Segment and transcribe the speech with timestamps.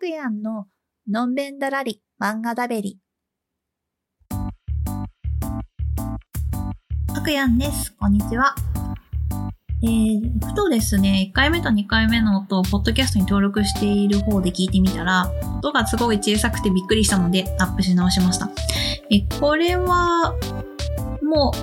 [0.00, 0.64] くやんの
[1.10, 2.98] のんべんだらり漫画だべり。
[7.14, 7.94] たくやんです。
[8.00, 8.54] こんにちは。
[9.82, 18.48] えー、ふとですね、1回目と2回目の音をポッドキャストに登録している方で聞いてみたら、音がすごい小さくてびっくりしたのでアップし直しました。
[19.10, 20.34] え、これは、
[21.22, 21.58] もう、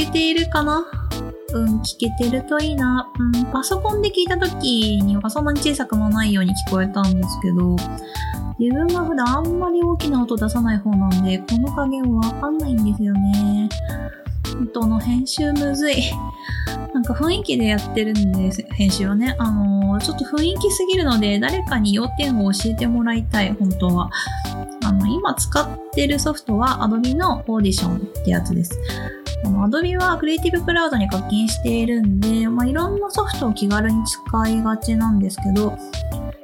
[0.00, 1.05] 聞けているかな？
[1.54, 3.10] うん、聞けてるといいな。
[3.18, 7.76] うん、パソコンで聞いた時にはそんなに小さくもないように聞こえたんですけど、
[8.58, 13.68] 自分が普段あんまり大きな音出さない方なんで、この加減わかんないんですよね。
[14.60, 15.96] 音の編集むずい。
[16.94, 19.36] なんか雰囲気でやってるんです、編集はね。
[19.38, 24.10] あのー、ちょっと雰囲気すぎるので、誰かに要点を教えてもらいたい、本当は。
[24.84, 28.78] あの、今使ってるソフトは Adobe の Audition ってやつです。
[29.44, 35.76] あの、Adobe はクリエイティブクラウドに課金しているんで、まあ、いろんなソフトを気軽に使いがちなんですけど、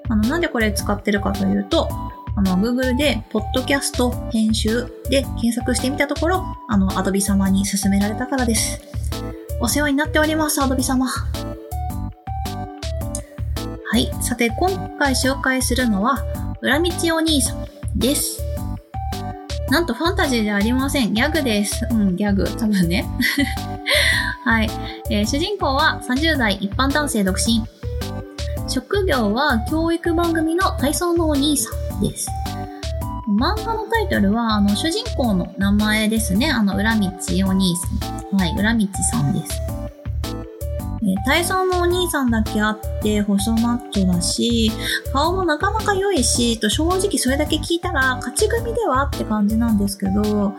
[0.08, 1.88] あの、なんでこれ使ってるかというと、
[2.34, 8.80] あの、Google で、ポッドキャスト編集で検索してみたところ、あの、Adobe 様に勧められたからです。
[9.60, 11.06] お世話になっております、Adobe 様。
[11.06, 11.28] は
[13.98, 14.10] い。
[14.22, 16.24] さて、今回紹介するのは、
[16.62, 18.42] 裏道お兄さんです。
[19.68, 21.14] なんとファンタジーじゃありません。
[21.14, 21.86] ギャグです。
[21.90, 22.44] うん、ギャグ。
[22.44, 23.06] 多分ね。
[24.44, 24.70] はい、
[25.10, 27.64] えー主人公は30代一般男性独身。
[28.68, 32.28] 職業は教育番組の体操のお兄さんです。
[33.28, 36.50] 漫画のタイトルは、あの、主人公の名前ですね。
[36.50, 37.06] あの、裏道
[37.46, 38.36] お兄さん。
[38.36, 39.62] はい、裏道さんです。
[41.04, 44.70] えー体操のお兄さんだけあって、細マッチョだし、
[45.12, 50.54] 顔もなかなか良いし、と正直それだけ聞いたら、勝ち組ではって感じなんですけど、う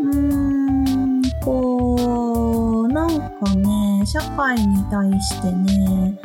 [0.00, 6.18] ーん、こう、なんかね、社会に対してね、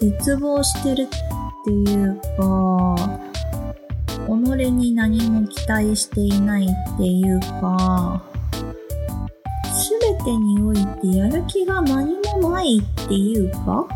[0.00, 1.08] 絶望してるっ
[1.64, 2.96] ていうか、
[4.26, 4.30] 己
[4.70, 8.22] に何も期待していないっていうか、
[9.72, 13.86] すべてにおいてやる気が何もないっていうか、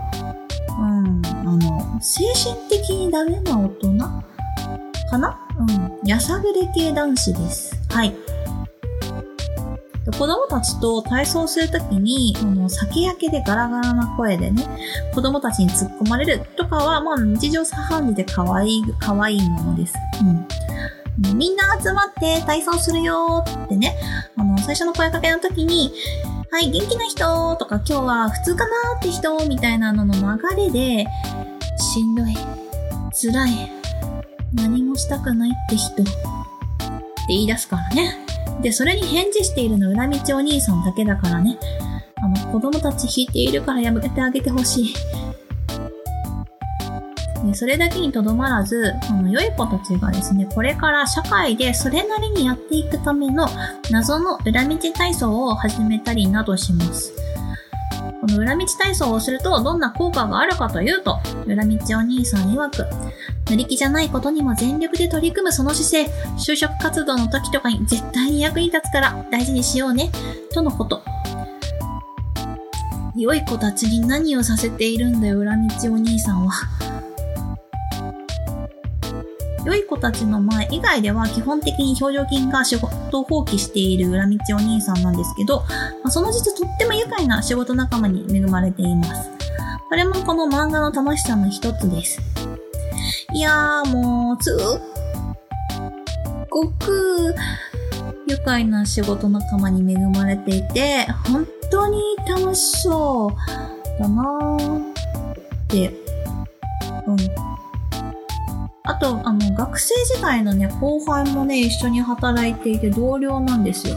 [0.79, 3.99] うん、あの、精神的にダメな大人
[5.11, 5.39] かな？
[5.59, 5.65] う
[6.05, 7.77] ん、やさぐれ系男子です。
[7.91, 8.15] はい。
[10.07, 14.65] 子供たちと体操するときに、あの、酒焼けでガラガラな声でね、
[15.15, 19.95] 子供たちに突っ込まれるとかは、まあ、日常茶飯事で可愛い、可愛いものです。
[20.23, 20.25] う
[21.35, 21.37] ん。
[21.37, 23.99] みんな集まって体操するよってね、
[24.37, 25.93] あの、最初の声かけの時に、
[26.51, 31.07] はい、元気な人とか今日は普通かなって人みたいなのの流れで、
[31.77, 32.35] しんどい、
[33.13, 33.71] 辛い、
[34.55, 36.13] 何もしたくないって人って
[37.29, 38.25] 言い出すからね。
[38.63, 41.59] で、それに返事しているの裏道お兄さんだけだからね。
[42.17, 44.95] あの、子供たち引いているからやめてあげてほしい。
[47.49, 53.47] でそれだけにとどまらず、あの、良い子たちがですね、これから社会でそれなりにやっていくための
[53.91, 57.13] 謎の裏道体操を始めたりなどします。
[58.21, 62.87] この裏道体操をするとどんな効果があるかというと、裏道お兄さん曰く、
[63.47, 70.11] 乗り気じゃないことにも全力で取り組むその姿勢、就職活動の時とかに絶対に役に立つから大事にしようね、
[70.53, 71.03] とのこと。
[73.17, 76.88] 良い子たちに何をさせているんだよ、裏道お兄さんは。
[79.69, 85.61] 良い子たちの前以外では基本的に表情筋が仕事を放棄している裏道お兄さんなんですけど、
[86.03, 89.31] まあその実とっても愉快な仕事仲間に恵まれています。
[89.91, 92.19] これもこの漫画の楽しさの一つです。
[93.35, 94.57] いやーもう、すっ
[96.49, 97.35] ごく
[98.27, 104.95] 愉快な仕事仲間に恵まれていて、本当に楽しそうだなーっ
[105.69, 105.93] て、
[108.89, 113.97] あと、あの、学生時代のね、後輩もね、一緒に働いていて同僚なんですよ。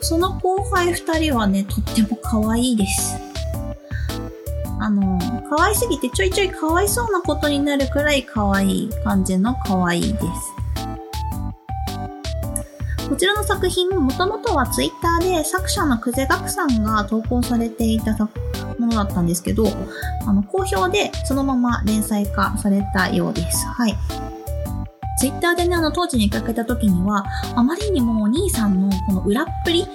[0.00, 3.16] その後輩二人はね、とっても可愛いです。
[4.80, 5.16] あの、
[5.48, 10.53] 可愛すぎてちょいちょい可哀想なことになるくらい可愛い感じの可愛いです。
[13.08, 18.30] こちらの作品、もともとはツイッターで作者の久世岳さんが投稿されていたも
[18.86, 19.66] のだったんですけど、
[20.26, 23.66] あの、好評でそのまま連載化されたようです。
[23.66, 23.94] はい。
[25.18, 27.24] ツイッターでね、あの、当時に見かけた時には、
[27.54, 29.86] あまりにもお兄さんのこの裏っぷり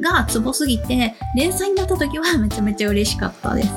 [0.00, 3.70] がツボすぎて、連載になった時は めちゃめちゃ嬉しかったです。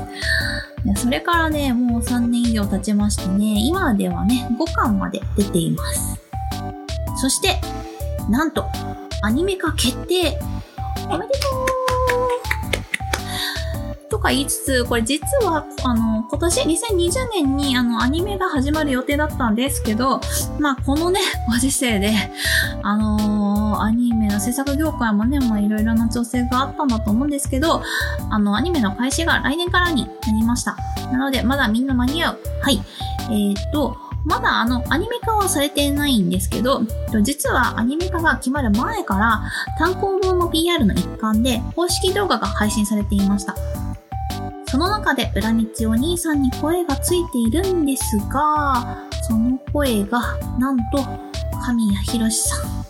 [0.96, 6.18] それからね、もう3年以上経ちましてね、今ではね、5巻まで出ています。
[7.18, 7.60] そして、
[8.30, 8.66] なんと、
[9.24, 10.40] アニメ化決定
[11.10, 11.70] おめでとう
[14.10, 20.20] とか言いつつ、これ実は、あの、今年2020年にあの、アニメが始まる予定だったんですけど、
[20.60, 22.14] まあ、このね、ご時世で、
[22.84, 27.82] あのー、アニメの制作業界もね、まあ、いろいろな調整があったんだと思うんですけど、
[28.30, 30.76] あの、アニメの開始が来年からになりました。
[31.12, 32.40] なので、まだみんな間に合う。
[32.62, 32.82] はい。
[33.30, 36.82] えー、っと、まだあの、アニメ化はされてないんですけど、
[37.22, 39.42] 実はアニメ化が決まる前から、
[39.78, 43.56] 単行本の PR の一環で、公式動画が配信されていました。
[44.68, 51.04] その中で、裏道お兄さんに声がついているんですが、その声が、なんと、
[51.66, 52.89] 神谷博さん。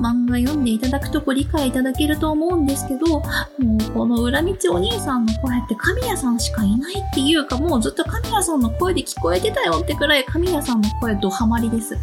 [0.00, 11.96] 漫画読んでいただくとご理解いただけると思うんですけど、もうこの裏道お兄さんの声って神谷さんしかいないっていうか、もうずっと神谷さんの声で聞こえてたよってくらい神谷さんの声ドハマりです。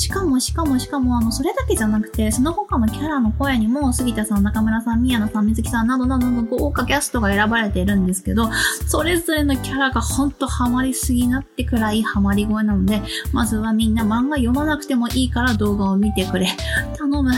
[0.00, 8.48] しかもしかもしかも、あの、それだけじゃなくて、その他のキャラの声にも、杉田さん、中村さん、宮野さん、水木さんなどなどの豪華キャストが選ばれているんですけど、
[8.88, 13.02] それぞれのキャラがほんとハマりすぎなってくらいハマり声なので、
[13.34, 16.48] まずはみんな漫画読まなくてもいいから動画を見てくれ。
[16.96, 17.32] 頼む。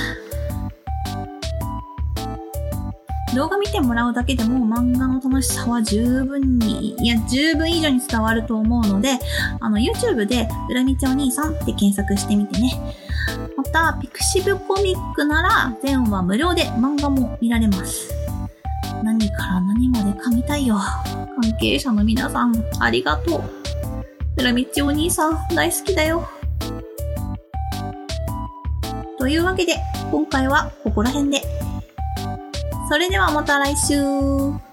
[3.35, 9.19] 動画見てもらうだけでも漫画の楽しさは十分に、いや、十分以上に伝わると思うので、
[9.61, 12.79] あの、YouTube で、裏道お兄さんって検索してみてね。
[13.57, 18.13] また、ピクシブコミックなら、全話無料で漫画も見られます。
[19.03, 20.77] 何から何まで神対応。
[20.77, 23.43] 関係者の皆さん、ありがとう。
[24.37, 26.29] 裏道お兄さん、大好きだよ。
[29.19, 29.77] というわけで、
[30.11, 31.72] 今回はここら辺で。
[32.93, 34.72] それではまた来週。